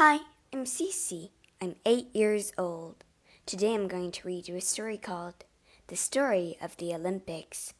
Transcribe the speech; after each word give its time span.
Hi, 0.00 0.20
I'm 0.52 0.64
Cece. 0.64 1.30
I'm 1.60 1.74
eight 1.84 2.14
years 2.14 2.52
old. 2.56 3.02
Today 3.46 3.74
I'm 3.74 3.88
going 3.88 4.12
to 4.12 4.28
read 4.28 4.46
you 4.46 4.54
a 4.54 4.60
story 4.60 4.96
called 4.96 5.44
The 5.88 5.96
Story 5.96 6.56
of 6.62 6.76
the 6.76 6.94
Olympics. 6.94 7.74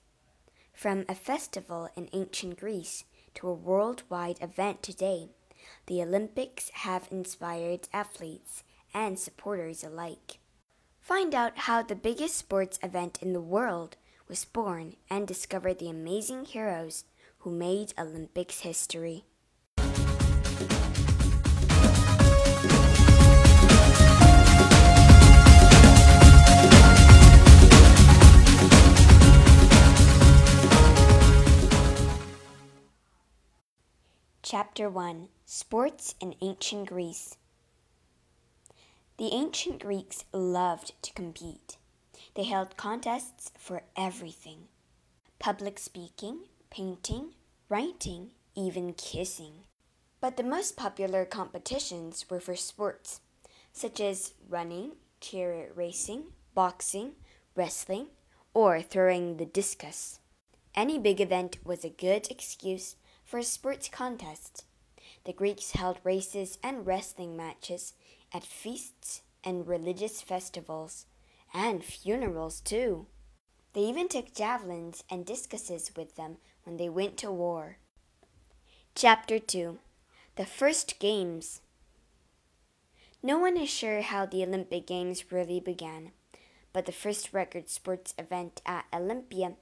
From 0.73 1.05
a 1.09 1.15
festival 1.15 1.89
in 1.95 2.09
ancient 2.13 2.59
Greece 2.59 3.05
to 3.35 3.47
a 3.47 3.55
worldwide 3.55 4.43
event 4.43 4.83
today, 4.83 5.29
the 5.87 6.03
Olympics 6.03 6.71
have 6.71 7.07
inspired 7.13 7.89
athletes 7.93 8.65
and 8.93 9.17
supporters 9.17 9.85
alike. 9.85 10.41
Find 11.01 11.37
out 11.37 11.57
how 11.57 11.85
the 11.85 11.95
biggest 11.95 12.35
sports 12.35 12.81
event 12.83 13.21
in 13.23 13.33
the 13.33 13.41
world 13.41 13.97
was 14.27 14.45
born 14.45 14.97
and 15.09 15.25
discover 15.25 15.73
the 15.73 15.89
amazing 15.89 16.47
heroes 16.47 17.05
who 17.43 17.53
made 17.53 17.95
Olympics 17.97 18.63
history. 18.63 19.23
Chapter 34.51 34.89
1 34.89 35.29
Sports 35.45 36.15
in 36.23 36.35
Ancient 36.41 36.89
Greece 36.89 37.37
The 39.19 39.31
ancient 39.35 39.79
Greeks 39.79 40.25
loved 40.33 40.95
to 41.03 41.13
compete. 41.13 41.77
They 42.35 42.45
held 42.45 42.79
contests 42.79 43.53
for 43.59 43.83
everything 43.95 44.69
public 45.39 45.79
speaking, 45.79 46.45
painting, 46.71 47.35
writing, 47.69 48.31
even 48.55 48.95
kissing. 48.95 49.65
But 50.19 50.39
the 50.39 50.45
most 50.45 50.79
popular 50.79 51.27
competitions 51.27 52.25
were 52.31 52.41
for 52.41 52.57
sports, 52.57 53.21
such 53.75 54.01
as 54.01 54.33
running, 54.49 54.93
chariot 55.21 55.73
racing, 55.75 56.33
boxing, 56.55 57.17
wrestling, 57.55 58.07
or 58.55 58.81
throwing 58.81 59.37
the 59.37 59.45
discus. 59.45 60.21
Any 60.75 60.99
big 60.99 61.21
event 61.21 61.59
was 61.67 61.85
a 61.85 61.91
good 61.91 62.31
excuse 62.31 62.97
for 63.29 63.43
sports 63.43 63.91
contest. 63.91 64.65
The 65.27 65.35
Greeks 65.35 65.73
held 65.73 65.99
races 66.03 66.59
and 66.63 66.87
wrestling 66.87 67.37
matches 67.37 67.93
at 68.33 68.43
feasts 68.43 69.21
and 69.45 69.69
religious 69.69 70.23
festivals, 70.23 71.05
and 71.53 71.85
funerals 71.85 72.63
too. 72.63 73.07
They 73.75 73.83
even 73.83 74.09
took 74.09 74.35
javelins 74.35 75.05
and 75.11 75.27
discuses 75.27 75.93
with 75.95 76.17
them 76.17 76.39
when 76.65 76.79
they 76.79 76.89
went 76.89 77.19
to 77.19 77.31
war. 77.31 77.77
Chapter 78.95 79.39
2 79.39 79.79
The 80.37 80.47
First 80.47 80.99
Games 80.99 81.61
No 83.23 83.39
one 83.39 83.59
is 83.59 83.69
sure 83.69 84.01
how 84.01 84.25
the 84.25 84.43
Olympic 84.43 84.87
Games 84.87 85.31
really 85.31 85.61
began, 85.61 86.13
but 86.73 86.87
the 86.87 86.93
first 86.93 87.35
record 87.35 87.69
sports 87.69 88.15
event 88.19 88.63
at 88.65 88.87
Olympia 88.91 89.53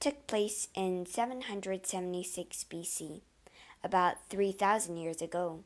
took 0.00 0.26
place 0.26 0.68
in 0.74 1.06
776 1.06 2.64
BC, 2.70 3.20
about 3.82 4.28
3,000 4.28 4.96
years 4.96 5.22
ago. 5.22 5.64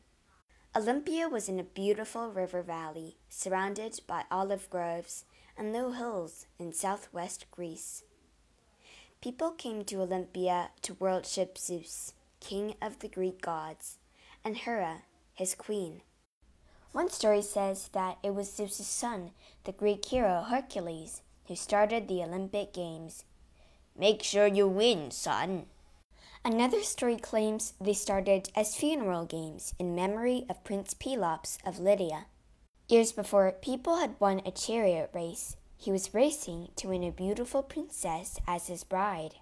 Olympia 0.77 1.29
was 1.29 1.49
in 1.49 1.59
a 1.59 1.65
beautiful 1.65 2.31
river 2.31 2.63
valley 2.63 3.17
surrounded 3.29 4.01
by 4.07 4.25
olive 4.31 4.69
groves 4.71 5.25
and 5.57 5.73
low 5.73 5.93
hills 5.93 6.47
in 6.59 6.73
southwest 6.73 7.47
Greece. 7.51 8.05
People 9.21 9.51
came 9.51 9.85
to 9.85 10.01
Olympia 10.01 10.71
to 10.83 10.95
worship 10.95 11.59
Zeus, 11.59 12.13
king 12.39 12.75
of 12.81 13.01
the 13.01 13.09
Greek 13.09 13.43
gods, 13.43 13.99
and 14.45 14.57
Hera, 14.57 15.03
his 15.35 15.55
queen. 15.55 16.03
One 16.93 17.11
story 17.11 17.43
says 17.43 17.89
that 17.89 18.19
it 18.23 18.35
was 18.35 18.55
Zeus's 18.55 18.87
son, 18.87 19.33
the 19.65 19.73
Greek 19.73 20.05
hero 20.05 20.43
Hercules, 20.49 21.23
who 21.47 21.57
started 21.57 22.07
the 22.07 22.23
Olympic 22.23 22.73
Games 22.73 23.25
Make 23.99 24.23
sure 24.23 24.47
you 24.47 24.69
win, 24.69 25.11
son. 25.11 25.67
Another 26.45 26.83
story 26.83 27.17
claims 27.17 27.75
they 27.81 27.95
started 27.95 28.49
as 28.55 28.77
funeral 28.77 29.27
games 29.27 29.75
in 29.79 29.97
memory 29.97 30.47
of 30.49 30.63
Prince 30.63 30.95
Pelops 30.95 31.59
of 31.67 31.81
Lydia. 31.81 32.27
Years 32.89 33.11
before, 33.11 33.51
people 33.51 33.97
had 33.97 34.15
won 34.21 34.41
a 34.47 34.53
chariot 34.53 35.11
race. 35.13 35.57
He 35.77 35.91
was 35.91 36.15
racing 36.15 36.69
to 36.77 36.89
win 36.89 37.03
a 37.03 37.11
beautiful 37.11 37.63
princess 37.63 38.39
as 38.47 38.69
his 38.69 38.85
bride. 38.85 39.35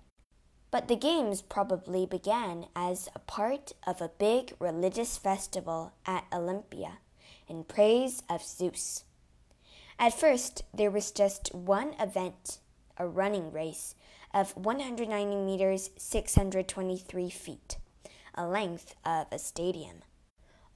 But 0.70 0.88
the 0.88 0.96
games 0.96 1.42
probably 1.42 2.06
began 2.06 2.66
as 2.74 3.08
a 3.14 3.20
part 3.20 3.72
of 3.86 4.00
a 4.00 4.10
big 4.18 4.54
religious 4.58 5.18
festival 5.18 5.92
at 6.06 6.24
Olympia 6.32 6.98
in 7.46 7.64
praise 7.64 8.22
of 8.28 8.42
Zeus. 8.42 9.04
At 9.98 10.18
first, 10.18 10.62
there 10.74 10.90
was 10.90 11.10
just 11.10 11.54
one 11.54 11.94
event, 12.00 12.58
a 12.98 13.06
running 13.06 13.52
race, 13.52 13.94
of 14.32 14.56
190 14.56 15.36
meters 15.36 15.90
623 15.96 17.30
feet, 17.30 17.78
a 18.34 18.46
length 18.46 18.94
of 19.04 19.26
a 19.32 19.38
stadium. 19.38 20.02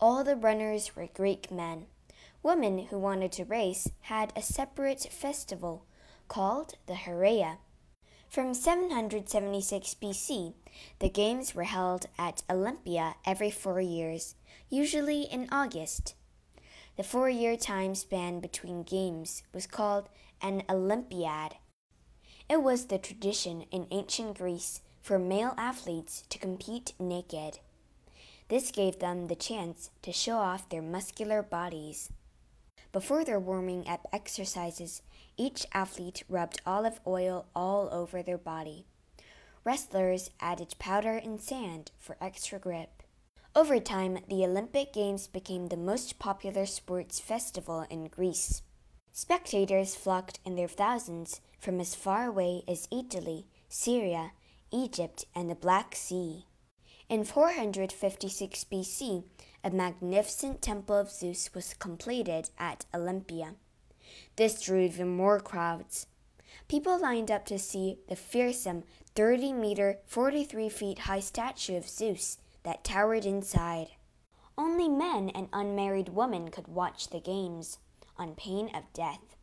All 0.00 0.24
the 0.24 0.36
runners 0.36 0.96
were 0.96 1.08
Greek 1.12 1.50
men. 1.50 1.86
Women 2.42 2.86
who 2.86 2.98
wanted 2.98 3.32
to 3.32 3.44
race 3.44 3.90
had 4.02 4.32
a 4.34 4.40
separate 4.40 5.02
festival 5.12 5.84
called 6.28 6.74
the 6.86 6.94
Heraea. 6.94 7.58
From 8.30 8.54
776 8.54 9.96
BC, 10.00 10.54
the 11.00 11.08
games 11.10 11.54
were 11.54 11.64
held 11.64 12.06
at 12.18 12.42
Olympia 12.48 13.16
every 13.26 13.50
four 13.50 13.80
years, 13.80 14.36
usually 14.70 15.22
in 15.22 15.48
August. 15.52 16.14
The 16.96 17.02
four 17.02 17.28
year 17.28 17.56
time 17.56 17.94
span 17.94 18.40
between 18.40 18.84
games 18.84 19.42
was 19.52 19.66
called 19.66 20.08
an 20.40 20.62
Olympiad. 20.68 21.56
It 22.50 22.64
was 22.64 22.86
the 22.86 22.98
tradition 22.98 23.62
in 23.70 23.86
ancient 23.92 24.38
Greece 24.38 24.82
for 25.00 25.20
male 25.20 25.54
athletes 25.56 26.24
to 26.30 26.36
compete 26.36 26.94
naked. 26.98 27.60
This 28.48 28.72
gave 28.72 28.98
them 28.98 29.28
the 29.28 29.36
chance 29.36 29.90
to 30.02 30.10
show 30.10 30.38
off 30.38 30.68
their 30.68 30.82
muscular 30.82 31.44
bodies. 31.44 32.10
Before 32.90 33.24
their 33.24 33.38
warming 33.38 33.86
up 33.86 34.08
exercises, 34.12 35.00
each 35.36 35.64
athlete 35.72 36.24
rubbed 36.28 36.60
olive 36.66 36.98
oil 37.06 37.46
all 37.54 37.88
over 37.92 38.20
their 38.20 38.36
body. 38.36 38.84
Wrestlers 39.62 40.30
added 40.40 40.74
powder 40.80 41.18
and 41.18 41.40
sand 41.40 41.92
for 42.00 42.16
extra 42.20 42.58
grip. 42.58 43.04
Over 43.54 43.78
time, 43.78 44.18
the 44.28 44.44
Olympic 44.44 44.92
Games 44.92 45.28
became 45.28 45.68
the 45.68 45.76
most 45.76 46.18
popular 46.18 46.66
sports 46.66 47.20
festival 47.20 47.86
in 47.88 48.08
Greece. 48.08 48.62
Spectators 49.12 49.96
flocked 49.96 50.38
in 50.44 50.54
their 50.54 50.68
thousands 50.68 51.40
from 51.58 51.80
as 51.80 51.94
far 51.94 52.26
away 52.26 52.62
as 52.68 52.88
Italy, 52.92 53.46
Syria, 53.68 54.32
Egypt, 54.70 55.24
and 55.34 55.50
the 55.50 55.54
Black 55.54 55.94
Sea. 55.96 56.46
In 57.08 57.24
456 57.24 58.64
BC, 58.64 59.24
a 59.64 59.70
magnificent 59.70 60.62
temple 60.62 60.96
of 60.96 61.10
Zeus 61.10 61.52
was 61.52 61.74
completed 61.74 62.50
at 62.56 62.86
Olympia. 62.94 63.56
This 64.36 64.62
drew 64.62 64.80
even 64.80 65.08
more 65.08 65.40
crowds. 65.40 66.06
People 66.68 67.00
lined 67.00 67.30
up 67.30 67.44
to 67.46 67.58
see 67.58 67.98
the 68.08 68.14
fearsome 68.14 68.84
30 69.16 69.52
meter, 69.52 69.98
43 70.06 70.68
feet 70.68 70.98
high 71.00 71.20
statue 71.20 71.76
of 71.76 71.88
Zeus 71.88 72.38
that 72.62 72.84
towered 72.84 73.26
inside. 73.26 73.88
Only 74.56 74.88
men 74.88 75.30
and 75.30 75.48
unmarried 75.52 76.10
women 76.10 76.50
could 76.50 76.68
watch 76.68 77.08
the 77.08 77.20
games 77.20 77.78
on 78.20 78.34
pain 78.36 78.70
of 78.74 78.92
death. 78.92 79.36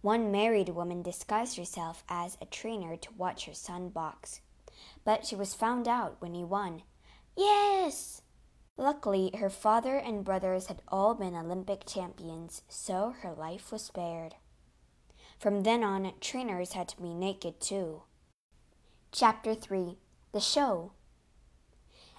One 0.00 0.30
married 0.30 0.68
woman 0.68 1.02
disguised 1.02 1.56
herself 1.56 2.04
as 2.08 2.38
a 2.40 2.46
trainer 2.46 2.96
to 2.96 3.14
watch 3.14 3.46
her 3.46 3.54
son 3.54 3.88
box, 3.88 4.40
but 5.04 5.26
she 5.26 5.34
was 5.34 5.54
found 5.54 5.88
out 5.88 6.16
when 6.20 6.34
he 6.34 6.44
won. 6.44 6.82
Yes! 7.36 8.22
Luckily, 8.76 9.32
her 9.40 9.50
father 9.50 9.96
and 9.96 10.24
brothers 10.24 10.66
had 10.66 10.82
all 10.86 11.14
been 11.14 11.34
Olympic 11.34 11.84
champions, 11.84 12.62
so 12.68 13.14
her 13.22 13.32
life 13.32 13.72
was 13.72 13.82
spared. 13.82 14.36
From 15.38 15.62
then 15.62 15.82
on, 15.82 16.12
trainers 16.20 16.74
had 16.74 16.88
to 16.88 17.02
be 17.02 17.12
naked 17.14 17.60
too. 17.60 18.02
Chapter 19.10 19.54
3 19.54 19.98
The 20.32 20.40
Show 20.40 20.92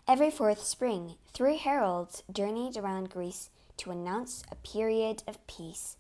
Every 0.08 0.32
fourth 0.32 0.64
spring, 0.64 1.16
three 1.32 1.58
heralds 1.58 2.24
journeyed 2.32 2.76
around 2.76 3.10
Greece 3.10 3.52
to 3.80 3.92
announce 3.92 4.44
a 4.52 4.56
period 4.56 5.24
of 5.28 5.46
peace, 5.48 5.98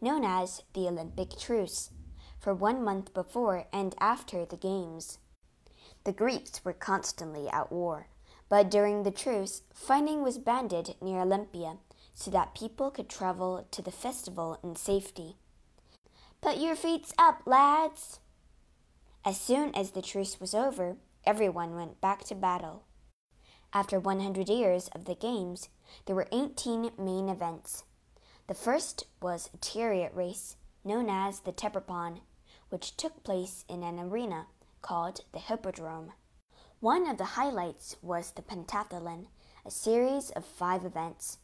known 0.00 0.24
as 0.24 0.62
the 0.74 0.86
Olympic 0.86 1.38
Truce, 1.38 1.90
for 2.38 2.52
one 2.52 2.82
month 2.82 3.14
before 3.14 3.66
and 3.72 3.94
after 4.00 4.44
the 4.44 4.56
Games. 4.56 5.18
The 6.04 6.12
Greeks 6.12 6.64
were 6.64 6.72
constantly 6.72 7.48
at 7.48 7.70
war, 7.70 8.08
but 8.48 8.70
during 8.70 9.02
the 9.02 9.10
truce, 9.10 9.62
fighting 9.72 10.22
was 10.22 10.38
banned 10.38 10.94
near 11.00 11.20
Olympia 11.20 11.78
so 12.14 12.30
that 12.32 12.54
people 12.54 12.90
could 12.90 13.08
travel 13.08 13.66
to 13.70 13.80
the 13.80 13.92
festival 13.92 14.58
in 14.62 14.76
safety. 14.76 15.36
Put 16.40 16.58
your 16.58 16.74
feet 16.74 17.12
up, 17.18 17.42
lads! 17.46 18.18
As 19.24 19.40
soon 19.40 19.74
as 19.76 19.92
the 19.92 20.02
truce 20.02 20.40
was 20.40 20.54
over, 20.54 20.96
everyone 21.24 21.76
went 21.76 22.00
back 22.00 22.24
to 22.24 22.34
battle. 22.34 22.82
After 23.72 24.00
100 24.00 24.48
years 24.48 24.88
of 24.88 25.04
the 25.04 25.14
Games, 25.14 25.68
There 26.06 26.16
were 26.16 26.28
18 26.32 26.92
main 26.98 27.28
events. 27.28 27.84
The 28.46 28.54
first 28.54 29.06
was 29.20 29.50
a 29.54 29.58
chariot 29.58 30.12
race 30.14 30.56
known 30.84 31.08
as 31.08 31.40
the 31.40 31.52
tethrippon, 31.52 32.20
which 32.70 32.96
took 32.96 33.22
place 33.22 33.64
in 33.68 33.82
an 33.82 33.98
arena 33.98 34.46
called 34.80 35.20
the 35.32 35.38
Hippodrome. 35.38 36.12
One 36.80 37.06
of 37.08 37.18
the 37.18 37.36
highlights 37.36 37.96
was 38.02 38.32
the 38.32 38.42
pentathlon, 38.42 39.28
a 39.64 39.70
series 39.70 40.30
of 40.30 40.44
five 40.44 40.84
events. 40.84 41.38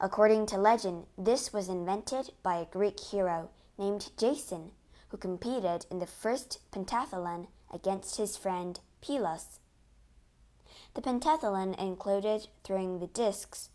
According 0.00 0.46
to 0.46 0.56
legend, 0.56 1.06
this 1.18 1.52
was 1.52 1.68
invented 1.68 2.32
by 2.42 2.56
a 2.56 2.64
Greek 2.66 2.98
hero 2.98 3.50
named 3.76 4.10
Jason, 4.16 4.72
who 5.08 5.16
competed 5.16 5.84
in 5.90 5.98
the 5.98 6.06
first 6.06 6.60
pentathlon 6.72 7.48
against 7.72 8.16
his 8.16 8.36
friend 8.36 8.80
Peleus. 9.00 9.58
The 10.94 11.02
pentathlon 11.02 11.74
included 11.74 12.46
throwing 12.62 13.00
the 13.00 13.08
discs, 13.08 13.70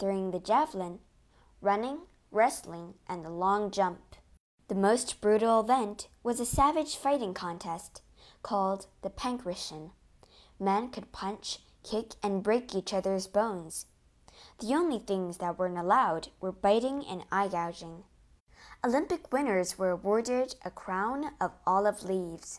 throwing 0.00 0.32
the 0.32 0.40
javelin, 0.40 0.98
running, 1.60 2.00
wrestling, 2.32 2.94
and 3.08 3.24
the 3.24 3.30
long 3.30 3.70
jump. 3.70 4.16
The 4.66 4.74
most 4.74 5.20
brutal 5.20 5.60
event 5.60 6.08
was 6.24 6.40
a 6.40 6.44
savage 6.44 6.96
fighting 6.96 7.32
contest 7.32 8.02
called 8.42 8.86
the 9.02 9.10
Pankration. 9.10 9.92
Men 10.58 10.90
could 10.90 11.12
punch, 11.12 11.60
kick, 11.84 12.14
and 12.24 12.42
break 12.42 12.74
each 12.74 12.92
other's 12.92 13.28
bones. 13.28 13.86
The 14.58 14.74
only 14.74 14.98
things 14.98 15.38
that 15.38 15.56
weren't 15.56 15.78
allowed 15.78 16.28
were 16.40 16.50
biting 16.50 17.04
and 17.06 17.24
eye 17.30 17.46
gouging. 17.46 18.02
Olympic 18.84 19.32
winners 19.32 19.78
were 19.78 19.90
awarded 19.90 20.56
a 20.64 20.72
crown 20.72 21.34
of 21.40 21.52
olive 21.64 22.02
leaves, 22.02 22.58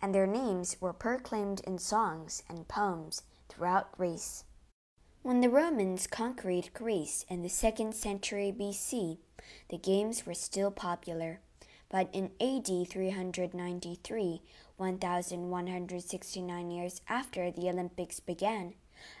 and 0.00 0.14
their 0.14 0.28
names 0.28 0.76
were 0.80 0.92
proclaimed 0.92 1.60
in 1.66 1.78
songs 1.78 2.44
and 2.48 2.68
poems 2.68 3.22
throughout 3.58 3.92
Greece. 3.92 4.44
When 5.22 5.40
the 5.40 5.50
Romans 5.50 6.06
conquered 6.06 6.72
Greece 6.72 7.24
in 7.28 7.42
the 7.42 7.48
second 7.48 7.96
century 7.96 8.54
BC, 8.56 9.18
the 9.68 9.78
games 9.78 10.24
were 10.24 10.34
still 10.34 10.70
popular. 10.70 11.40
But 11.90 12.08
in 12.12 12.30
AD 12.40 12.68
393, 12.88 14.42
1169 14.76 16.70
years 16.70 17.00
after 17.08 17.50
the 17.50 17.68
Olympics 17.68 18.20
began, 18.20 18.74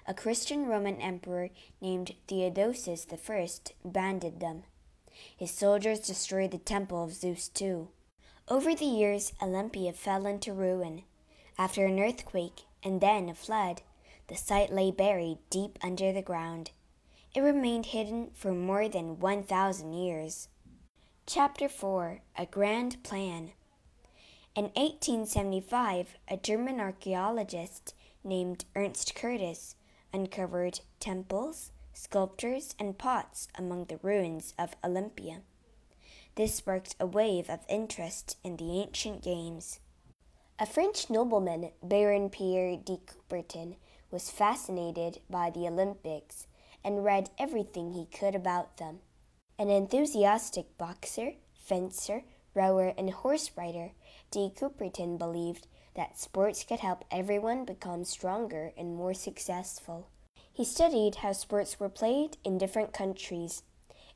a 0.06 0.14
Christian 0.14 0.66
Roman 0.66 1.00
emperor 1.00 1.50
named 1.80 2.14
Theodosius 2.28 3.06
I 3.10 3.48
banned 3.84 4.22
them. 4.38 4.62
His 5.36 5.50
soldiers 5.50 5.98
destroyed 5.98 6.52
the 6.52 6.58
temple 6.58 7.02
of 7.02 7.12
Zeus 7.12 7.48
too. 7.48 7.88
Over 8.46 8.72
the 8.74 8.84
years, 8.84 9.32
Olympia 9.42 9.92
fell 9.92 10.26
into 10.26 10.52
ruin. 10.52 11.02
After 11.58 11.86
an 11.86 11.98
earthquake 11.98 12.60
and 12.84 13.00
then 13.00 13.28
a 13.28 13.34
flood, 13.34 13.82
the 14.28 14.36
site 14.36 14.72
lay 14.72 14.90
buried 14.90 15.38
deep 15.50 15.78
under 15.82 16.12
the 16.12 16.22
ground. 16.22 16.70
It 17.34 17.40
remained 17.40 17.86
hidden 17.86 18.30
for 18.34 18.52
more 18.52 18.88
than 18.88 19.20
1,000 19.20 19.92
years. 19.92 20.48
Chapter 21.26 21.68
4 21.68 22.20
A 22.36 22.46
Grand 22.46 23.02
Plan 23.02 23.52
In 24.54 24.64
1875, 24.74 26.16
a 26.28 26.36
German 26.36 26.80
archaeologist 26.80 27.94
named 28.24 28.64
Ernst 28.74 29.14
Curtius 29.14 29.74
uncovered 30.12 30.80
temples, 31.00 31.72
sculptures, 31.92 32.74
and 32.78 32.98
pots 32.98 33.48
among 33.56 33.86
the 33.86 33.98
ruins 34.02 34.54
of 34.58 34.76
Olympia. 34.84 35.42
This 36.34 36.54
sparked 36.54 36.94
a 37.00 37.06
wave 37.06 37.50
of 37.50 37.60
interest 37.68 38.36
in 38.44 38.56
the 38.56 38.80
ancient 38.80 39.22
games. 39.22 39.80
A 40.58 40.66
French 40.66 41.10
nobleman, 41.10 41.70
Baron 41.82 42.30
Pierre 42.30 42.76
de 42.76 42.98
Coubertin, 42.98 43.76
was 44.10 44.30
fascinated 44.30 45.20
by 45.28 45.50
the 45.50 45.66
Olympics 45.66 46.46
and 46.84 47.04
read 47.04 47.30
everything 47.38 47.92
he 47.92 48.06
could 48.06 48.34
about 48.34 48.76
them. 48.76 49.00
An 49.58 49.70
enthusiastic 49.70 50.78
boxer, 50.78 51.32
fencer, 51.54 52.22
rower, 52.54 52.94
and 52.96 53.10
horse 53.10 53.50
rider, 53.56 53.92
De 54.30 54.50
Coubertin 54.50 55.18
believed 55.18 55.66
that 55.94 56.18
sports 56.18 56.64
could 56.64 56.80
help 56.80 57.04
everyone 57.10 57.64
become 57.64 58.04
stronger 58.04 58.72
and 58.76 58.94
more 58.94 59.14
successful. 59.14 60.08
He 60.52 60.64
studied 60.64 61.16
how 61.16 61.32
sports 61.32 61.78
were 61.78 61.88
played 61.88 62.36
in 62.44 62.58
different 62.58 62.92
countries. 62.92 63.62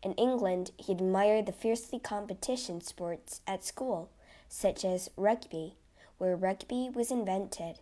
In 0.02 0.12
England, 0.14 0.72
he 0.76 0.92
admired 0.92 1.46
the 1.46 1.52
fiercely 1.52 1.98
competition 1.98 2.80
sports 2.80 3.40
at 3.46 3.64
school, 3.64 4.10
such 4.48 4.84
as 4.84 5.10
rugby, 5.16 5.76
where 6.18 6.36
rugby 6.36 6.90
was 6.92 7.10
invented. 7.10 7.78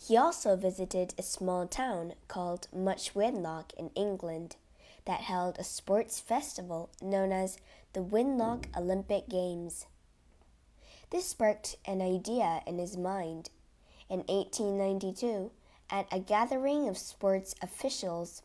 He 0.00 0.16
also 0.16 0.56
visited 0.56 1.12
a 1.18 1.22
small 1.22 1.66
town 1.66 2.14
called 2.28 2.68
Much 2.72 3.14
Wenlock 3.14 3.74
in 3.76 3.90
England 3.94 4.56
that 5.04 5.22
held 5.22 5.58
a 5.58 5.64
sports 5.64 6.20
festival 6.20 6.88
known 7.02 7.32
as 7.32 7.58
the 7.92 8.02
Wenlock 8.02 8.66
Olympic 8.76 9.28
Games. 9.28 9.86
This 11.10 11.26
sparked 11.26 11.76
an 11.84 12.00
idea 12.00 12.62
in 12.66 12.78
his 12.78 12.96
mind. 12.96 13.50
In 14.08 14.20
1892, 14.28 15.50
at 15.90 16.06
a 16.12 16.20
gathering 16.20 16.88
of 16.88 16.96
sports 16.96 17.54
officials, 17.60 18.42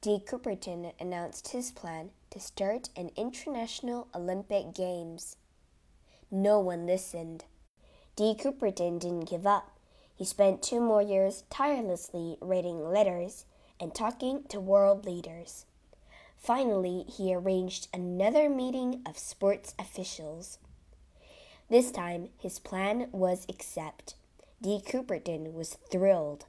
De 0.00 0.18
Coubertin 0.18 0.92
announced 0.98 1.48
his 1.48 1.70
plan 1.70 2.10
to 2.30 2.40
start 2.40 2.88
an 2.96 3.10
international 3.16 4.08
Olympic 4.14 4.74
Games. 4.74 5.36
No 6.30 6.58
one 6.58 6.86
listened. 6.86 7.44
De 8.16 8.34
Coubertin 8.34 8.98
didn't 8.98 9.30
give 9.30 9.46
up. 9.46 9.75
He 10.16 10.24
spent 10.24 10.62
two 10.62 10.80
more 10.80 11.02
years 11.02 11.44
tirelessly 11.50 12.38
writing 12.40 12.90
letters 12.90 13.44
and 13.78 13.94
talking 13.94 14.44
to 14.48 14.58
world 14.58 15.04
leaders. 15.04 15.66
Finally, 16.38 17.04
he 17.08 17.34
arranged 17.34 17.88
another 17.92 18.48
meeting 18.48 19.02
of 19.06 19.18
sports 19.18 19.74
officials. 19.78 20.58
This 21.68 21.90
time, 21.90 22.30
his 22.38 22.58
plan 22.58 23.08
was 23.12 23.46
accepted. 23.48 24.14
De 24.62 24.80
Coubertin 24.80 25.52
was 25.52 25.76
thrilled. 25.90 26.46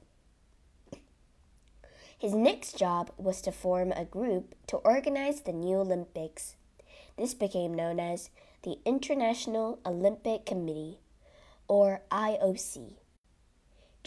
His 2.18 2.34
next 2.34 2.76
job 2.76 3.10
was 3.16 3.42
to 3.42 3.52
form 3.52 3.92
a 3.92 4.04
group 4.04 4.54
to 4.68 4.78
organize 4.78 5.42
the 5.42 5.52
new 5.52 5.76
Olympics. 5.76 6.56
This 7.16 7.34
became 7.34 7.74
known 7.74 8.00
as 8.00 8.30
the 8.62 8.78
International 8.84 9.78
Olympic 9.84 10.46
Committee, 10.46 11.00
or 11.68 12.00
IOC. 12.10 12.94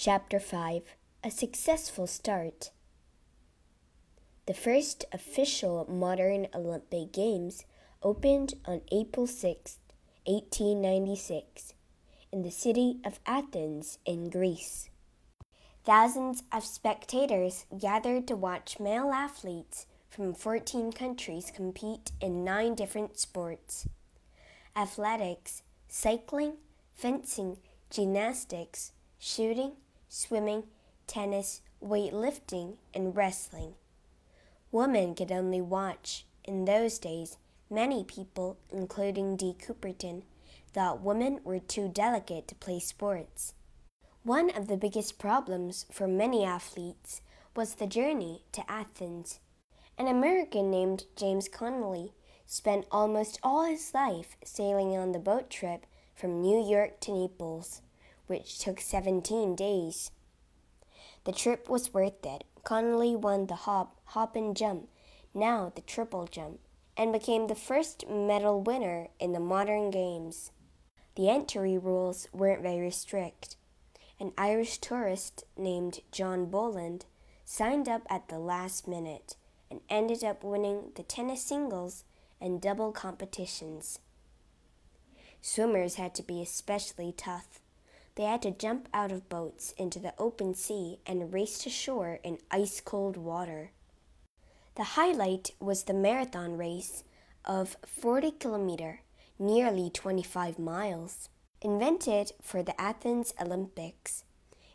Chapter 0.03 0.39
5 0.39 0.81
A 1.23 1.29
Successful 1.29 2.07
Start 2.07 2.71
The 4.47 4.55
first 4.55 5.05
official 5.13 5.85
modern 5.87 6.47
Olympic 6.55 7.13
Games 7.13 7.65
opened 8.01 8.55
on 8.65 8.81
April 8.91 9.27
6, 9.27 9.77
1896, 10.25 11.75
in 12.31 12.41
the 12.41 12.49
city 12.49 12.97
of 13.05 13.19
Athens 13.27 13.99
in 14.03 14.31
Greece. 14.31 14.89
Thousands 15.83 16.41
of 16.51 16.65
spectators 16.65 17.67
gathered 17.77 18.27
to 18.29 18.35
watch 18.35 18.79
male 18.79 19.11
athletes 19.11 19.85
from 20.09 20.33
14 20.33 20.93
countries 20.93 21.51
compete 21.55 22.11
in 22.19 22.43
nine 22.43 22.73
different 22.73 23.19
sports 23.19 23.87
athletics, 24.75 25.61
cycling, 25.87 26.53
fencing, 26.95 27.57
gymnastics, 27.91 28.93
shooting, 29.19 29.73
swimming, 30.13 30.65
tennis, 31.07 31.61
weightlifting, 31.81 32.75
and 32.93 33.15
wrestling. 33.15 33.73
Women 34.69 35.15
could 35.15 35.31
only 35.31 35.61
watch. 35.61 36.25
In 36.43 36.65
those 36.65 36.99
days, 36.99 37.37
many 37.69 38.03
people, 38.03 38.57
including 38.69 39.37
De 39.37 39.53
Coubertin, 39.53 40.23
thought 40.73 41.01
women 41.01 41.39
were 41.45 41.59
too 41.59 41.87
delicate 41.87 42.49
to 42.49 42.55
play 42.55 42.79
sports. 42.79 43.53
One 44.23 44.49
of 44.49 44.67
the 44.67 44.75
biggest 44.75 45.17
problems 45.17 45.85
for 45.89 46.09
many 46.09 46.43
athletes 46.43 47.21
was 47.55 47.75
the 47.75 47.87
journey 47.87 48.43
to 48.51 48.69
Athens. 48.69 49.39
An 49.97 50.07
American 50.07 50.69
named 50.69 51.05
James 51.15 51.47
Connolly 51.47 52.11
spent 52.45 52.85
almost 52.91 53.39
all 53.43 53.63
his 53.63 53.93
life 53.93 54.35
sailing 54.43 54.97
on 54.97 55.13
the 55.13 55.19
boat 55.19 55.49
trip 55.49 55.85
from 56.13 56.41
New 56.41 56.61
York 56.61 56.99
to 56.99 57.13
Naples 57.13 57.81
which 58.31 58.59
took 58.59 58.79
17 58.79 59.57
days. 59.57 60.09
The 61.25 61.33
trip 61.33 61.67
was 61.69 61.93
worth 61.93 62.25
it. 62.25 62.45
Connolly 62.63 63.13
won 63.13 63.47
the 63.47 63.67
hop, 63.67 63.99
hop 64.05 64.37
and 64.37 64.55
jump, 64.55 64.87
now 65.33 65.73
the 65.75 65.81
triple 65.81 66.27
jump, 66.27 66.61
and 66.95 67.11
became 67.11 67.47
the 67.47 67.55
first 67.55 68.07
medal 68.07 68.61
winner 68.61 69.09
in 69.19 69.33
the 69.33 69.41
modern 69.41 69.91
games. 69.91 70.51
The 71.15 71.27
entry 71.27 71.77
rules 71.77 72.29
weren't 72.31 72.61
very 72.61 72.89
strict. 72.91 73.57
An 74.17 74.31
Irish 74.37 74.77
tourist 74.77 75.43
named 75.57 75.99
John 76.13 76.45
Boland 76.45 77.07
signed 77.43 77.89
up 77.89 78.03
at 78.09 78.29
the 78.29 78.39
last 78.39 78.87
minute 78.87 79.35
and 79.69 79.81
ended 79.89 80.23
up 80.23 80.41
winning 80.41 80.93
the 80.95 81.03
tennis 81.03 81.43
singles 81.43 82.05
and 82.39 82.61
double 82.61 82.93
competitions. 82.93 83.99
Swimmers 85.41 85.95
had 85.95 86.15
to 86.15 86.23
be 86.23 86.41
especially 86.41 87.11
tough. 87.11 87.59
They 88.15 88.23
had 88.23 88.41
to 88.41 88.51
jump 88.51 88.89
out 88.93 89.11
of 89.11 89.29
boats 89.29 89.73
into 89.77 89.99
the 89.99 90.13
open 90.17 90.53
sea 90.53 90.99
and 91.05 91.33
race 91.33 91.59
to 91.59 91.69
shore 91.69 92.19
in 92.23 92.39
ice 92.51 92.81
cold 92.81 93.15
water. 93.15 93.71
The 94.75 94.83
highlight 94.83 95.51
was 95.59 95.83
the 95.83 95.93
marathon 95.93 96.57
race 96.57 97.03
of 97.45 97.77
40 97.85 98.31
kilometer, 98.31 99.01
nearly 99.39 99.89
25 99.89 100.59
miles. 100.59 101.29
Invented 101.61 102.31
for 102.41 102.63
the 102.63 102.79
Athens 102.79 103.33
Olympics, 103.39 104.23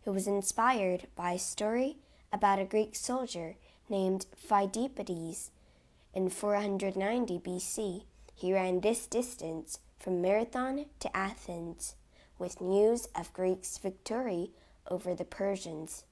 it 0.04 0.10
was 0.10 0.28
inspired 0.28 1.08
by 1.16 1.32
a 1.32 1.38
story 1.38 1.98
about 2.32 2.60
a 2.60 2.64
Greek 2.64 2.94
soldier 2.94 3.56
named 3.88 4.26
Phidippides. 4.36 5.50
In 6.14 6.30
490 6.30 7.38
BC, 7.40 8.04
he 8.34 8.52
ran 8.52 8.80
this 8.80 9.06
distance 9.06 9.80
from 9.98 10.22
Marathon 10.22 10.86
to 11.00 11.16
Athens 11.16 11.96
with 12.38 12.60
news 12.60 13.08
of 13.14 13.32
Greeks' 13.32 13.78
victory 13.78 14.52
over 14.90 15.14
the 15.14 15.24
Persians. 15.24 16.04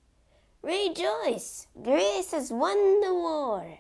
Rejoice! 0.63 1.67
Greece 1.83 2.33
has 2.33 2.51
won 2.51 3.01
the 3.01 3.15
war! 3.15 3.79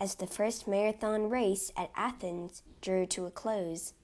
As 0.00 0.14
the 0.14 0.26
first 0.26 0.68
marathon 0.68 1.30
race 1.30 1.72
at 1.76 1.90
Athens 1.96 2.62
drew 2.80 3.06
to 3.06 3.26
a 3.26 3.30
close, 3.30 3.94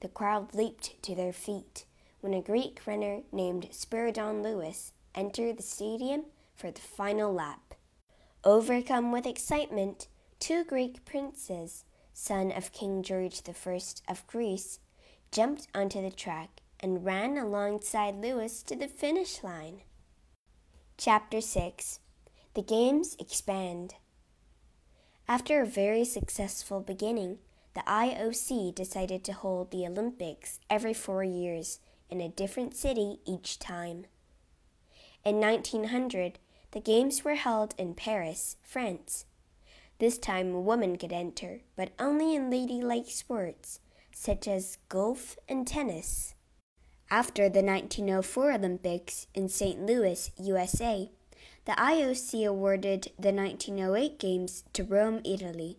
the 0.00 0.08
crowd 0.08 0.54
leaped 0.54 1.02
to 1.02 1.14
their 1.14 1.32
feet 1.32 1.84
when 2.20 2.34
a 2.34 2.40
Greek 2.40 2.80
runner 2.86 3.20
named 3.32 3.68
Spyridon 3.70 4.42
Louis 4.42 4.92
entered 5.14 5.58
the 5.58 5.62
stadium 5.62 6.24
for 6.54 6.70
the 6.70 6.80
final 6.80 7.32
lap. 7.32 7.74
Overcome 8.44 9.12
with 9.12 9.26
excitement, 9.26 10.08
two 10.40 10.64
Greek 10.64 11.04
princes, 11.04 11.84
son 12.12 12.52
of 12.52 12.72
King 12.72 13.02
George 13.02 13.42
I 13.46 13.80
of 14.08 14.26
Greece, 14.26 14.80
jumped 15.30 15.68
onto 15.74 16.00
the 16.00 16.10
track 16.10 16.60
and 16.84 17.02
ran 17.02 17.38
alongside 17.38 18.14
Louis 18.14 18.62
to 18.62 18.76
the 18.76 18.86
finish 18.86 19.42
line. 19.42 19.80
Chapter 20.98 21.40
6 21.40 21.98
The 22.52 22.60
Games 22.60 23.16
Expand 23.18 23.94
After 25.26 25.62
a 25.62 25.66
very 25.66 26.04
successful 26.04 26.80
beginning, 26.80 27.38
the 27.72 27.80
IOC 27.86 28.74
decided 28.74 29.24
to 29.24 29.32
hold 29.32 29.70
the 29.70 29.86
Olympics 29.86 30.60
every 30.68 30.92
four 30.92 31.24
years 31.24 31.80
in 32.10 32.20
a 32.20 32.28
different 32.28 32.76
city 32.76 33.18
each 33.24 33.58
time. 33.58 34.04
In 35.24 35.40
1900, 35.40 36.38
the 36.72 36.80
Games 36.80 37.24
were 37.24 37.36
held 37.36 37.74
in 37.78 37.94
Paris, 37.94 38.56
France. 38.62 39.24
This 40.00 40.18
time, 40.18 40.66
women 40.66 40.98
could 40.98 41.14
enter, 41.14 41.62
but 41.76 41.92
only 41.98 42.34
in 42.34 42.50
ladylike 42.50 43.08
sports 43.08 43.80
such 44.12 44.46
as 44.46 44.76
golf 44.90 45.38
and 45.48 45.66
tennis. 45.66 46.33
After 47.10 47.48
the 47.48 47.62
1904 47.62 48.52
Olympics 48.52 49.26
in 49.34 49.48
St. 49.48 49.84
Louis, 49.84 50.30
USA, 50.38 51.10
the 51.64 51.72
IOC 51.72 52.46
awarded 52.46 53.12
the 53.18 53.32
1908 53.32 54.18
Games 54.18 54.64
to 54.72 54.84
Rome, 54.84 55.20
Italy. 55.24 55.78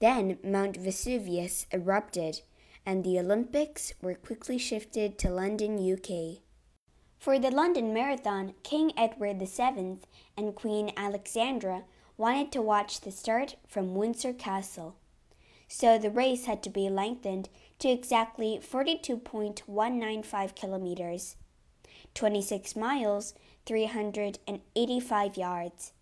Then 0.00 0.38
Mount 0.44 0.76
Vesuvius 0.76 1.66
erupted, 1.72 2.42
and 2.84 3.02
the 3.02 3.18
Olympics 3.18 3.94
were 4.02 4.14
quickly 4.14 4.58
shifted 4.58 5.18
to 5.18 5.30
London, 5.30 5.78
UK. 5.78 6.42
For 7.18 7.38
the 7.38 7.50
London 7.50 7.92
Marathon, 7.94 8.54
King 8.62 8.92
Edward 8.96 9.40
VII 9.40 9.98
and 10.36 10.54
Queen 10.54 10.92
Alexandra 10.96 11.84
wanted 12.16 12.52
to 12.52 12.62
watch 12.62 13.00
the 13.00 13.10
start 13.10 13.56
from 13.66 13.94
Windsor 13.94 14.32
Castle. 14.32 14.96
So 15.68 15.98
the 15.98 16.10
race 16.10 16.44
had 16.44 16.62
to 16.62 16.70
be 16.70 16.88
lengthened 16.88 17.48
to 17.78 17.88
exactly 17.88 18.58
42.195 18.62 20.54
kilometers, 20.54 21.36
26 22.14 22.76
miles, 22.76 23.34
385 23.66 25.36
yards. 25.36 25.92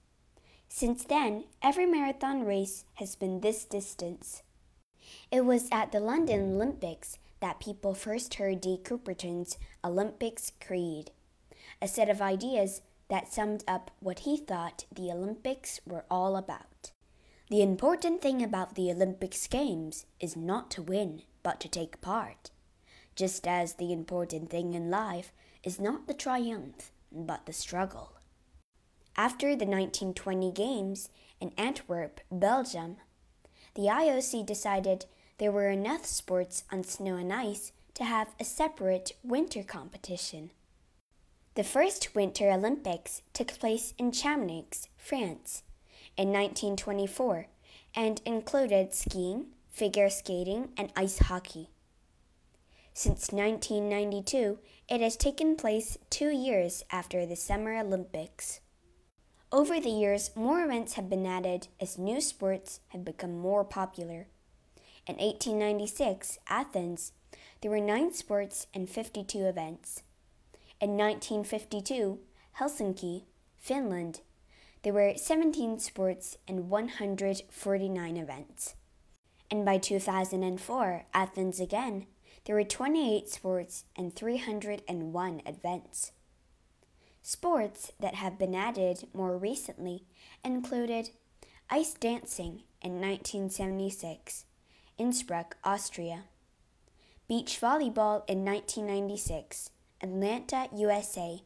Since 0.69 1.05
then, 1.05 1.45
every 1.63 1.87
marathon 1.87 2.45
race 2.45 2.85
has 2.95 3.17
been 3.17 3.41
this 3.41 3.65
distance. 3.65 4.43
It 5.31 5.45
was 5.45 5.69
at 5.71 5.93
the 5.93 6.01
London 6.01 6.55
Olympics 6.55 7.19
that 7.41 7.61
people 7.61 7.95
first 7.95 8.35
heard 8.35 8.61
De 8.61 8.79
Coubertin's 8.79 9.59
Olympics 9.85 10.53
Creed, 10.61 11.11
a 11.83 11.89
set 11.89 12.09
of 12.09 12.23
ideas 12.23 12.81
that 13.09 13.33
summed 13.33 13.63
up 13.69 13.91
what 14.01 14.21
he 14.21 14.37
thought 14.37 14.87
the 14.95 15.11
Olympics 15.11 15.81
were 15.87 16.05
all 16.11 16.37
about. 16.37 16.94
The 17.51 17.61
important 17.61 18.23
thing 18.23 18.43
about 18.43 18.75
the 18.75 18.91
Olympics 18.91 19.47
Games 19.47 20.07
is 20.19 20.35
not 20.35 20.71
to 20.73 20.83
win, 20.83 21.23
but 21.43 21.61
to 21.61 21.69
take 21.69 22.01
part, 22.01 22.51
just 23.15 23.47
as 23.47 23.75
the 23.75 23.93
important 23.93 24.49
thing 24.49 24.73
in 24.73 24.91
life 24.91 25.31
is 25.63 25.79
not 25.79 26.07
the 26.07 26.15
triumph, 26.15 26.91
but 27.13 27.45
the 27.45 27.53
struggle. 27.53 28.13
After 29.15 29.49
the 29.49 29.67
1920 29.67 30.53
Games 30.53 31.11
in 31.39 31.53
Antwerp, 31.59 32.21
Belgium, 32.33 32.97
the 33.75 33.89
IOC 33.89 34.47
decided 34.47 35.05
there 35.37 35.53
were 35.53 35.69
enough 35.69 36.07
sports 36.07 36.65
on 36.73 36.83
snow 36.83 37.17
and 37.17 37.31
ice 37.31 37.73
to 37.93 38.05
have 38.05 38.35
a 38.41 38.45
separate 38.45 39.13
winter 39.23 39.63
competition. 39.63 40.51
The 41.57 41.63
first 41.63 42.15
Winter 42.15 42.51
Olympics 42.51 43.21
took 43.35 43.49
place 43.49 43.93
in 43.99 44.13
Chamonix, 44.13 44.89
France, 44.97 45.63
in 46.17 46.29
1924 46.29 47.47
and 47.95 48.21
included 48.25 48.95
skiing, 48.95 49.47
figure 49.71 50.09
skating, 50.09 50.71
and 50.77 50.93
ice 50.97 51.19
hockey. 51.19 51.69
Since 52.93 53.33
1992, 53.33 54.59
it 54.89 55.01
has 55.01 55.17
taken 55.17 55.57
place 55.57 55.99
two 56.11 56.31
years 56.31 56.85
after 56.91 57.27
the 57.27 57.37
Summer 57.37 57.77
Olympics. 57.77 58.61
Over 59.51 59.81
the 59.81 59.91
years, 59.91 60.31
more 60.35 60.65
events 60.65 60.95
have 60.95 61.09
been 61.09 61.27
added 61.27 61.69
as 61.81 61.99
new 61.99 62.21
sports 62.21 62.81
have 62.89 63.05
become 63.05 63.39
more 63.39 63.65
popular. 63.65 64.27
In 65.07 65.17
1896, 65.17 66.39
Athens, 66.49 67.13
there 67.61 67.71
were 67.71 67.81
nine 67.81 68.13
sports 68.13 68.67
and 68.75 68.89
52 68.89 69.45
events. 69.45 70.03
In 70.81 70.97
1952, 70.97 72.19
Helsinki, 72.59 73.25
Finland, 73.59 74.21
there 74.85 74.93
were 74.93 75.15
17 75.17 75.79
sports 75.79 76.37
and 76.47 76.69
149 76.69 78.17
events. 78.19 78.75
And 79.51 79.65
by 79.65 79.79
2004, 79.79 81.07
Athens 81.15 81.59
again, 81.59 82.07
there 82.45 82.55
were 82.55 82.65
28 82.65 83.29
sports 83.31 83.85
and 83.97 84.15
301 84.15 85.43
events. 85.47 86.13
Sports 87.23 87.93
that 87.99 88.17
have 88.17 88.39
been 88.39 88.55
added 88.55 89.09
more 89.15 89.39
recently 89.39 90.05
included 90.45 91.09
ice 91.71 91.95
dancing 91.95 92.65
in 92.83 93.01
1976, 93.01 94.45
Innsbruck, 94.99 95.57
Austria, 95.65 96.25
beach 97.27 97.59
volleyball 97.59 98.23
in 98.29 98.45
1996, 98.45 99.71
Atlanta, 100.03 100.69
USA, 100.77 101.41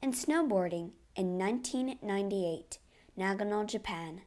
and 0.00 0.14
snowboarding 0.14 0.92
in 1.18 1.36
1998, 1.36 2.78
Nagano, 3.18 3.66
Japan. 3.66 4.20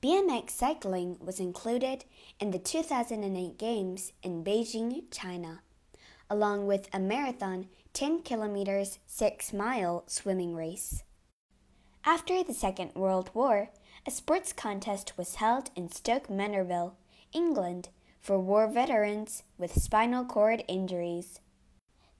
BMX 0.00 0.50
cycling 0.50 1.16
was 1.20 1.40
included 1.40 2.04
in 2.38 2.52
the 2.52 2.60
2008 2.60 3.58
Games 3.58 4.12
in 4.22 4.44
Beijing, 4.44 5.02
China, 5.10 5.62
along 6.30 6.68
with 6.68 6.88
a 6.92 7.00
marathon 7.00 7.66
10 7.92 8.22
kilometers 8.22 9.00
6 9.06 9.52
mile 9.52 10.04
swimming 10.06 10.54
race. 10.54 11.02
After 12.04 12.44
the 12.44 12.54
Second 12.54 12.94
World 12.94 13.30
War, 13.34 13.70
a 14.06 14.10
sports 14.12 14.52
contest 14.52 15.18
was 15.18 15.36
held 15.36 15.70
in 15.74 15.90
Stoke 15.90 16.30
Mandeville, 16.30 16.94
England, 17.32 17.88
for 18.20 18.38
war 18.38 18.68
veterans 18.68 19.42
with 19.58 19.82
spinal 19.82 20.24
cord 20.24 20.62
injuries. 20.68 21.40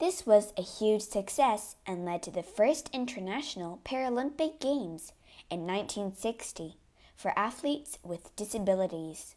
This 0.02 0.26
was 0.26 0.52
a 0.56 0.62
huge 0.62 1.02
success 1.02 1.76
and 1.87 2.04
led 2.04 2.25
to 2.25 2.32
the 2.32 2.42
first 2.42 2.90
International 2.92 3.78
Paralympic 3.85 4.59
Games 4.59 5.12
in 5.49 5.61
1960 5.61 6.76
for 7.14 7.32
athletes 7.38 8.00
with 8.02 8.35
disabilities. 8.35 9.37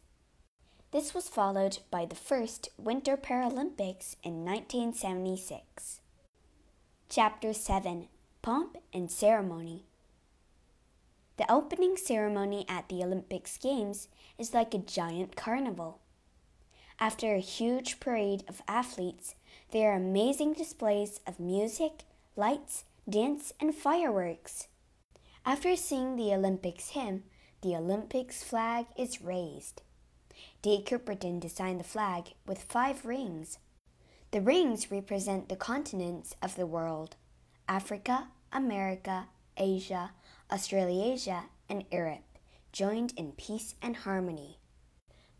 This 0.90 1.14
was 1.14 1.28
followed 1.28 1.78
by 1.88 2.04
the 2.04 2.16
first 2.16 2.70
Winter 2.76 3.16
Paralympics 3.16 4.16
in 4.24 4.44
1976. 4.44 6.00
Chapter 7.08 7.52
7 7.52 8.08
Pomp 8.42 8.76
and 8.92 9.08
Ceremony 9.08 9.84
The 11.36 11.48
opening 11.48 11.96
ceremony 11.96 12.64
at 12.68 12.88
the 12.88 13.04
Olympics 13.04 13.56
Games 13.56 14.08
is 14.36 14.52
like 14.52 14.74
a 14.74 14.78
giant 14.78 15.36
carnival. 15.36 16.00
After 16.98 17.34
a 17.36 17.40
huge 17.40 18.00
parade 18.00 18.42
of 18.48 18.62
athletes, 18.66 19.36
there 19.72 19.92
are 19.92 19.96
amazing 19.96 20.52
displays 20.54 21.20
of 21.26 21.40
music, 21.40 22.04
lights, 22.36 22.84
dance, 23.08 23.52
and 23.60 23.74
fireworks. 23.74 24.68
After 25.44 25.76
singing 25.76 26.16
the 26.16 26.34
Olympics 26.34 26.90
hymn, 26.90 27.24
the 27.62 27.76
Olympics 27.76 28.42
flag 28.42 28.86
is 28.96 29.22
raised. 29.22 29.82
De 30.62 30.82
Coubertin 30.82 31.40
designed 31.40 31.80
the 31.80 31.84
flag 31.84 32.34
with 32.46 32.62
five 32.62 33.04
rings 33.04 33.58
the 34.32 34.40
rings 34.40 34.90
represent 34.90 35.48
the 35.48 35.56
continents 35.56 36.34
of 36.42 36.56
the 36.56 36.66
world 36.66 37.16
Africa, 37.68 38.28
America, 38.52 39.28
Asia, 39.56 40.12
Australasia, 40.50 41.44
and 41.68 41.84
Europe, 41.90 42.38
joined 42.72 43.12
in 43.16 43.32
peace 43.32 43.76
and 43.80 43.96
harmony. 43.96 44.58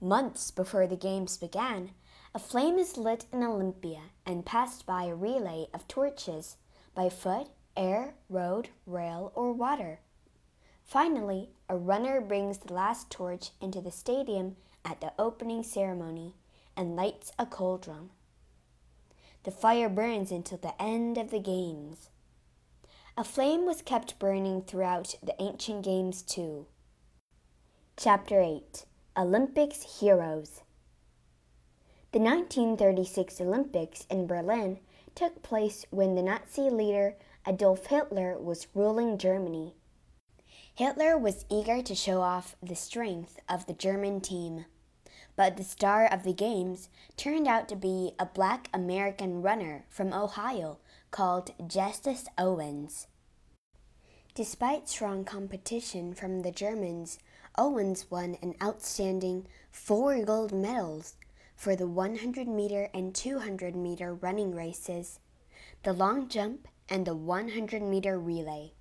Months 0.01 0.51
before 0.51 0.87
the 0.87 0.97
games 0.97 1.37
began, 1.37 1.91
a 2.37 2.39
flame 2.39 2.79
is 2.79 2.99
lit 2.99 3.25
in 3.33 3.43
Olympia 3.43 4.11
and 4.27 4.45
passed 4.45 4.85
by 4.85 5.05
a 5.05 5.15
relay 5.15 5.69
of 5.73 5.89
torches 5.89 6.59
by 6.95 7.09
foot, 7.09 7.49
air, 7.75 8.13
road, 8.29 8.69
rail, 8.85 9.33
or 9.35 9.55
water. 9.55 10.01
Finally, 10.85 11.49
a 11.71 11.75
runner 11.75 12.21
brings 12.21 12.59
the 12.59 12.75
last 12.75 13.11
torch 13.11 13.53
into 13.59 13.81
the 13.81 13.91
stadium 13.91 14.55
at 14.85 15.01
the 15.01 15.15
opening 15.19 15.63
ceremony 15.63 16.35
and 16.77 16.95
lights 16.95 17.33
a 17.39 17.47
cauldron. 17.47 18.11
The 19.45 19.51
fire 19.51 19.89
burns 19.89 20.31
until 20.31 20.59
the 20.59 20.75
end 20.79 21.17
of 21.17 21.31
the 21.31 21.41
games. 21.41 22.11
A 23.17 23.25
flame 23.25 23.65
was 23.65 23.81
kept 23.81 24.19
burning 24.19 24.61
throughout 24.61 25.15
the 25.23 25.41
ancient 25.41 25.87
games 25.87 26.21
too. 26.21 26.67
Chapter 27.97 28.39
8 28.43 28.85
Olympics 29.17 30.01
Heroes 30.01 30.61
The 32.17 32.23
1936 32.23 33.43
Olympics 33.43 34.07
in 34.09 34.27
Berlin 34.27 34.79
took 35.15 35.43
place 35.43 35.85
when 35.91 36.15
the 36.15 36.23
Nazi 36.23 36.71
leader 36.71 37.15
Adolf 37.47 37.89
Hitler 37.89 38.39
was 38.39 38.69
ruling 38.73 39.19
Germany. 39.19 39.75
Hitler 40.75 41.19
was 41.19 41.45
eager 41.51 41.83
to 41.83 41.95
show 41.95 42.23
off 42.23 42.57
the 42.63 42.75
strength 42.75 43.39
of 43.51 43.67
the 43.67 43.75
German 43.75 44.23
team, 44.23 44.65
but 45.37 45.59
the 45.59 45.63
star 45.63 46.07
of 46.07 46.23
the 46.23 46.33
games 46.33 46.89
turned 47.19 47.47
out 47.47 47.69
to 47.69 47.77
be 47.77 48.13
a 48.19 48.25
black 48.25 48.71
American 48.73 49.43
runner 49.43 49.85
from 49.91 50.15
Ohio 50.15 50.79
called 51.11 51.51
Justus 51.69 52.29
Owens. 52.39 53.09
Despite 54.35 54.89
strong 54.89 55.27
competition 55.27 56.15
from 56.15 56.41
the 56.41 56.51
Germans, 56.51 57.19
Owens 57.59 58.11
won 58.11 58.39
an 58.41 58.55
outstanding 58.63 59.47
four 59.71 60.25
gold 60.25 60.55
medals 60.55 61.17
for 61.57 61.75
the 61.75 61.87
100 61.87 62.47
meter 62.47 62.91
and 62.93 63.15
200 63.15 63.75
meter 63.75 64.15
running 64.15 64.55
races, 64.55 65.19
the 65.83 65.93
long 65.93 66.29
jump, 66.29 66.69
and 66.89 67.07
the 67.07 67.17
100 67.17 67.83
meter 67.83 68.21
relay. 68.21 68.73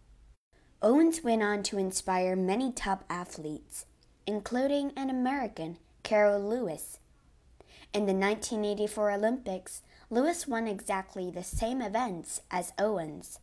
Owens 0.82 1.24
went 1.24 1.42
on 1.42 1.64
to 1.64 1.80
inspire 1.80 2.36
many 2.36 2.72
top 2.72 3.04
athletes, 3.10 3.86
including 4.28 4.92
an 4.96 5.10
American, 5.10 5.78
Carl 6.04 6.40
Lewis. 6.40 7.00
In 7.94 8.06
the 8.06 8.14
1984 8.14 9.12
Olympics, 9.12 9.82
Lewis 10.10 10.48
won 10.48 10.68
exactly 10.68 11.32
the 11.32 11.44
same 11.44 11.82
events 11.82 12.42
as 12.52 12.74
Owens. 12.78 13.40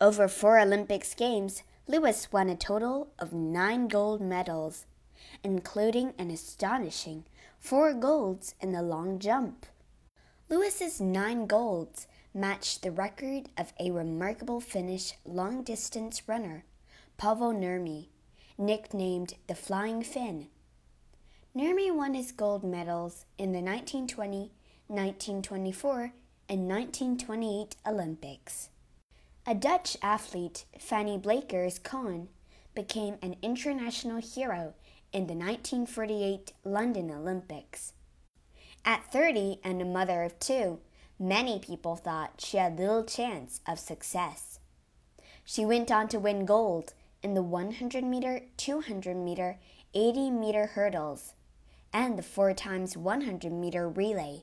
Over 0.00 0.28
four 0.28 0.58
Olympics 0.58 1.14
Games, 1.14 1.62
Lewis 1.86 2.30
won 2.32 2.50
a 2.50 2.56
total 2.56 3.12
of 3.18 3.32
nine 3.32 3.88
gold 3.88 4.20
medals, 4.20 4.84
including 5.42 6.12
an 6.18 6.30
astonishing 6.30 7.24
four 7.66 7.92
golds 7.92 8.54
in 8.60 8.70
the 8.70 8.80
long 8.80 9.18
jump. 9.18 9.66
Lewis's 10.48 11.00
nine 11.00 11.48
golds 11.48 12.06
matched 12.32 12.80
the 12.80 12.92
record 12.92 13.48
of 13.58 13.72
a 13.80 13.90
remarkable 13.90 14.60
Finnish 14.60 15.14
long 15.24 15.64
distance 15.64 16.28
runner, 16.28 16.64
Paavo 17.18 17.52
Nurmi, 17.52 18.06
nicknamed 18.56 19.34
the 19.48 19.56
Flying 19.56 20.04
Finn. 20.04 20.46
Nurmi 21.56 21.92
won 21.92 22.14
his 22.14 22.30
gold 22.30 22.62
medals 22.62 23.24
in 23.36 23.50
the 23.50 23.58
1920, 23.58 24.52
1924, 24.86 26.12
and 26.48 26.68
1928 26.68 27.74
Olympics. 27.84 28.68
A 29.44 29.56
Dutch 29.56 29.96
athlete, 30.00 30.66
Fanny 30.78 31.18
Blankers-Koen, 31.18 32.28
became 32.76 33.16
an 33.20 33.34
international 33.42 34.20
hero 34.20 34.74
in 35.16 35.26
the 35.26 35.32
1948 35.32 36.52
London 36.62 37.10
Olympics. 37.10 37.94
At 38.84 39.10
30 39.10 39.60
and 39.64 39.80
a 39.80 39.86
mother 39.86 40.22
of 40.24 40.38
two, 40.38 40.78
many 41.18 41.58
people 41.58 41.96
thought 41.96 42.34
she 42.36 42.58
had 42.58 42.78
little 42.78 43.02
chance 43.02 43.62
of 43.66 43.78
success. 43.78 44.60
She 45.42 45.64
went 45.64 45.90
on 45.90 46.08
to 46.08 46.18
win 46.18 46.44
gold 46.44 46.92
in 47.22 47.32
the 47.32 47.42
100 47.42 48.04
meter, 48.04 48.42
200 48.58 49.16
meter, 49.16 49.58
80 49.94 50.32
meter 50.32 50.66
hurdles, 50.66 51.32
and 51.94 52.18
the 52.18 52.22
4 52.22 52.52
times 52.52 52.94
100 52.94 53.50
meter 53.50 53.88
relay. 53.88 54.42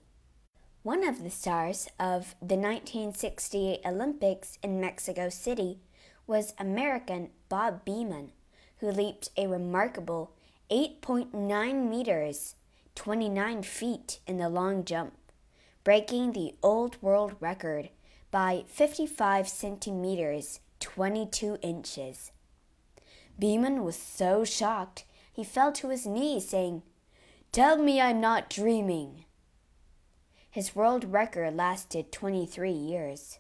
One 0.82 1.08
of 1.08 1.22
the 1.22 1.30
stars 1.30 1.88
of 2.00 2.34
the 2.42 2.56
1968 2.56 3.82
Olympics 3.86 4.58
in 4.64 4.82
Mexico 4.82 5.30
City 5.30 5.82
was 6.26 6.56
American 6.58 7.30
Bob 7.48 7.86
Beamon, 7.86 8.32
who 8.80 8.90
leaped 8.90 9.30
a 9.38 9.46
remarkable 9.46 10.32
8.9 10.72 11.90
meters, 11.90 12.56
29 12.96 13.64
feet 13.64 14.20
in 14.26 14.38
the 14.38 14.50
long 14.50 14.86
jump, 14.86 15.14
breaking 15.84 16.32
the 16.32 16.56
old 16.64 17.02
world 17.02 17.36
record 17.40 17.90
by 18.32 18.64
55 18.68 19.48
centimeters, 19.48 20.60
22 20.80 21.58
inches. 21.62 22.32
Beamon 23.40 23.84
was 23.84 23.96
so 23.96 24.44
shocked 24.46 25.06
he 25.34 25.44
fell 25.44 25.72
to 25.74 25.90
his 25.90 26.06
knees, 26.06 26.48
saying, 26.48 26.84
Tell 27.52 27.78
me 27.78 28.00
I'm 28.00 28.22
not 28.22 28.50
dreaming. 28.50 29.26
His 30.50 30.76
world 30.76 31.12
record 31.12 31.56
lasted 31.56 32.12
23 32.12 32.72
years. 32.72 33.40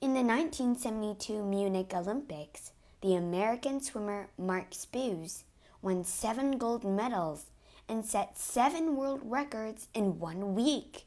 In 0.00 0.14
the 0.14 0.22
1972 0.22 1.44
Munich 1.44 1.92
Olympics, 1.94 2.72
the 3.02 3.14
American 3.14 3.80
swimmer 3.80 4.30
Mark 4.38 4.72
Spitz 4.72 5.44
won 5.82 6.04
seven 6.04 6.58
gold 6.58 6.84
medals 6.84 7.46
and 7.88 8.04
set 8.04 8.38
seven 8.38 8.96
world 8.96 9.20
records 9.24 9.88
in 9.94 10.18
one 10.18 10.54
week. 10.54 11.06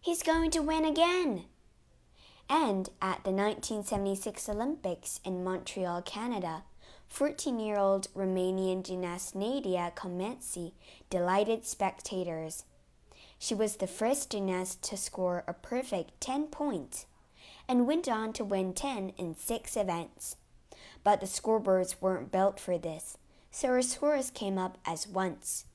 He's 0.00 0.22
going 0.22 0.50
to 0.52 0.60
win 0.60 0.84
again! 0.84 1.44
And 2.48 2.88
at 3.00 3.22
the 3.22 3.30
1976 3.30 4.48
Olympics 4.48 5.20
in 5.24 5.44
Montreal, 5.44 6.02
Canada, 6.02 6.64
14 7.08 7.60
year 7.60 7.78
old 7.78 8.12
Romanian 8.14 8.84
gymnast 8.84 9.34
Nadia 9.34 9.92
Comaneci 9.94 10.72
delighted 11.10 11.64
spectators 11.64 12.64
she 13.42 13.54
was 13.54 13.76
the 13.76 13.86
first 13.86 14.30
gymnast 14.30 14.82
to 14.82 14.98
score 14.98 15.44
a 15.48 15.54
perfect 15.54 16.20
10 16.20 16.48
points 16.48 17.06
and 17.66 17.86
went 17.86 18.06
on 18.06 18.34
to 18.34 18.44
win 18.44 18.74
10 18.74 19.14
in 19.16 19.34
six 19.34 19.78
events. 19.78 20.36
But 21.02 21.20
the 21.20 21.26
scoreboards 21.26 22.02
weren't 22.02 22.30
built 22.30 22.60
for 22.60 22.76
this, 22.76 23.16
so 23.50 23.68
her 23.68 23.82
scores 23.82 24.30
came 24.30 24.58
up 24.58 24.78
as 24.86 25.08
once. 25.08 25.66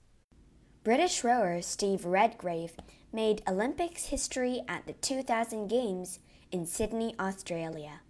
British 0.84 1.24
rower 1.24 1.62
Steve 1.62 2.06
Redgrave 2.06 2.74
made 3.12 3.42
Olympics 3.48 4.06
history 4.06 4.62
at 4.68 4.86
the 4.86 4.94
2000 4.94 5.68
Games 5.68 6.20
in 6.52 6.66
Sydney, 6.66 7.16
Australia. 7.20 8.02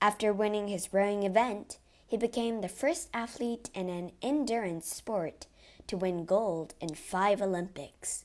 After 0.00 0.32
winning 0.32 0.68
his 0.68 0.92
rowing 0.92 1.22
event, 1.22 1.78
he 2.06 2.16
became 2.16 2.60
the 2.60 2.68
first 2.68 3.08
athlete 3.14 3.70
in 3.74 3.88
an 3.88 4.12
endurance 4.20 4.92
sport 4.92 5.46
to 5.86 5.96
win 5.96 6.24
gold 6.24 6.74
in 6.80 6.94
five 6.94 7.40
Olympics. 7.40 8.24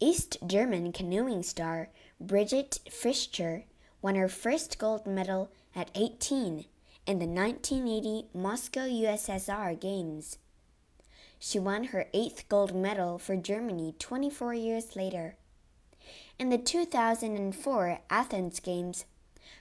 East 0.00 0.38
German 0.46 0.92
canoeing 0.92 1.42
star 1.42 1.90
Birgit 2.22 2.78
Fischer 2.90 3.64
won 4.00 4.14
her 4.14 4.28
first 4.28 4.78
gold 4.78 5.06
medal 5.06 5.50
at 5.74 5.90
18 5.94 6.64
in 7.06 7.20
the 7.20 7.26
1980 7.26 8.26
Moscow 8.34 8.80
USSR 8.80 9.78
Games. 9.78 10.38
She 11.38 11.60
won 11.60 11.84
her 11.84 12.06
eighth 12.12 12.48
gold 12.48 12.74
medal 12.74 13.16
for 13.18 13.36
Germany 13.36 13.94
24 14.00 14.54
years 14.54 14.96
later. 14.96 15.36
In 16.36 16.48
the 16.50 16.58
2004 16.58 18.00
Athens 18.10 18.58
Games, 18.58 19.04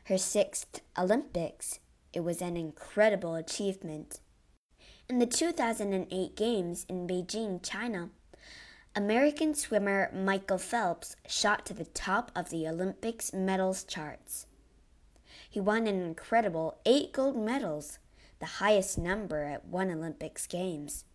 her 0.06 0.18
sixth 0.18 0.82
Olympics, 0.98 1.80
it 2.14 2.22
was 2.22 2.42
an 2.42 2.58
incredible 2.58 3.36
achievement. 3.36 4.22
In 5.08 5.20
the 5.20 5.28
2008 5.28 6.36
Games 6.36 6.86
in 6.90 7.08
Beijing, 7.08 7.62
China, 7.62 8.10
American 8.96 9.54
swimmer 9.54 10.10
Michael 10.12 10.58
Phelps 10.58 11.16
shot 11.28 11.64
to 11.68 11.76
the 11.76 11.86
top 11.86 12.32
of 12.36 12.50
the 12.50 12.68
Olympics 12.68 13.34
medals 13.34 13.84
charts. 13.84 14.48
He 15.56 15.62
won 15.62 15.88
an 15.88 16.02
incredible 16.02 16.76
eight 16.86 17.14
gold 17.14 17.38
medals, 17.38 17.98
the 18.40 18.60
highest 18.60 18.98
number 18.98 19.46
at 19.46 19.64
one 19.66 19.90
Olympics 19.90 20.48
Games. 20.48 21.06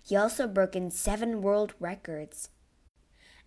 He 0.00 0.14
also 0.14 0.46
broke 0.46 0.76
in 0.76 0.92
seven 0.92 1.42
world 1.42 1.74
records. 1.80 2.50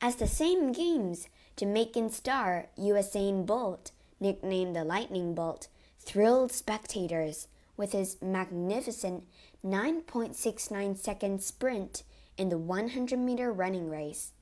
As 0.01 0.17
the 0.17 0.27
same 0.27 0.73
Games, 0.73 1.29
Jamaican 1.55 2.09
star 2.09 2.65
Usain 2.77 3.45
Bolt, 3.45 3.91
nicknamed 4.19 4.75
the 4.75 4.83
Lightning 4.83 5.33
Bolt, 5.33 5.69
thrilled 5.97 6.51
spectators 6.51 7.47
with 7.77 7.93
his 7.93 8.21
magnificent 8.21 9.23
9.69 9.65 10.97
second 10.97 11.41
sprint 11.41 12.03
in 12.37 12.49
the 12.49 12.57
100 12.57 13.17
meter 13.17 13.49
running 13.53 13.89
race. 13.89 14.33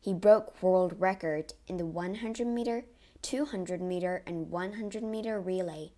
He 0.00 0.12
broke 0.12 0.60
world 0.60 0.96
record 0.98 1.52
in 1.68 1.76
the 1.76 1.86
100 1.86 2.48
meter, 2.48 2.84
200 3.22 3.80
meter, 3.80 4.22
and 4.26 4.50
100 4.50 5.02
meter 5.02 5.40
relay, 5.40 5.92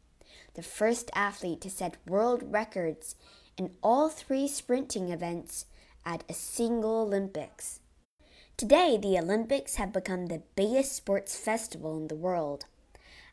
the 0.55 0.63
first 0.63 1.11
athlete 1.15 1.61
to 1.61 1.71
set 1.71 1.97
world 2.07 2.43
records 2.45 3.17
in 3.57 3.71
all 3.83 4.09
three 4.09 4.49
sprinting 4.49 5.11
events 5.11 5.67
at 6.05 6.25
a 6.29 6.35
single 6.35 7.03
Olympics. 7.03 7.81
Today, 8.57 8.99
the 9.01 9.19
Olympics 9.19 9.77
have 9.77 9.93
become 9.93 10.27
the 10.27 10.43
biggest 10.55 10.93
sports 10.93 11.37
festival 11.37 11.97
in 11.97 12.09
the 12.09 12.15
world. 12.15 12.67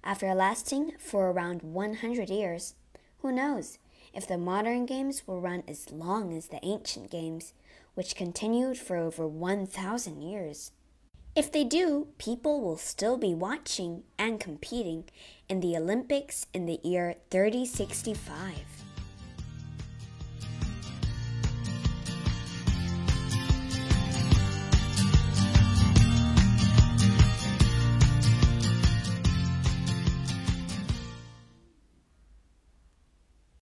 After 0.04 0.34
lasting 0.34 0.94
for 1.00 1.32
around 1.32 1.64
100 1.64 2.30
years, 2.30 2.76
who 3.20 3.32
knows 3.32 3.78
if 4.14 4.28
the 4.28 4.38
modern 4.38 4.86
games 4.86 5.28
will 5.28 5.42
run 5.42 5.64
as 5.68 5.92
long 5.92 6.34
as 6.34 6.48
the 6.48 6.64
ancient 6.66 7.12
games, 7.12 7.54
which 7.94 8.16
continued 8.16 8.78
for 8.78 8.96
over 8.96 9.28
1,000 9.28 10.22
years. 10.22 10.72
If 11.38 11.52
they 11.52 11.64
do, 11.64 12.08
people 12.18 12.62
will 12.62 12.78
still 12.78 13.16
be 13.16 13.36
watching 13.36 14.02
and 14.18 14.40
competing 14.40 15.04
in 15.48 15.60
the 15.60 15.78
Olympics 15.78 16.48
in 16.52 16.66
the 16.66 16.80
year 16.84 17.14
3065. 17.30 18.87